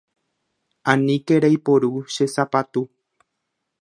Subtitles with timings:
[0.91, 2.81] Aníke reiporu che sapatu.